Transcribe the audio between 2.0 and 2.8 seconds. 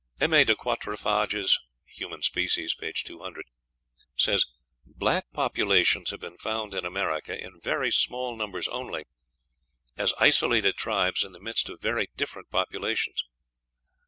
Species,"